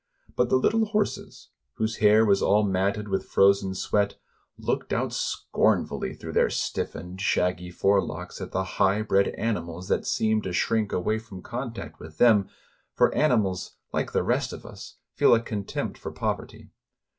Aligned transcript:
But 0.35 0.49
the 0.49 0.55
little 0.55 0.85
horses, 0.85 1.49
whose 1.75 1.97
hair 1.97 2.25
was 2.25 2.41
all 2.41 2.63
matted 2.63 3.07
with 3.07 3.21
240 3.21 3.27
THE 3.27 3.69
RACES 3.69 3.85
ON 3.85 3.91
THE 3.91 3.97
NEVA 4.01 4.15
RIVER 4.15 4.17
frozen 4.57 4.57
sweat, 4.57 4.71
looked 4.81 4.93
out 4.93 5.13
scornfully 5.13 6.13
through 6.15 6.31
their 6.31 6.49
stif 6.49 6.93
fened, 6.93 7.19
shaggy 7.19 7.69
forelocks 7.69 8.41
at 8.41 8.51
the 8.51 8.63
high 8.63 9.03
bred 9.03 9.27
animals 9.37 9.89
that 9.89 10.07
seemed 10.07 10.41
to 10.45 10.53
shrink 10.53 10.91
away 10.91 11.19
from 11.19 11.43
contact 11.43 11.99
with 11.99 12.17
them,— 12.17 12.49
for 12.97 13.13
animals— 13.13 13.75
like 13.93 14.11
the 14.11 14.23
rest 14.23 14.51
of 14.53 14.65
us!— 14.65 14.95
feel 15.17 15.35
a 15.35 15.39
contempt 15.39 15.99
for 15.99 16.11
poverty. 16.11 16.71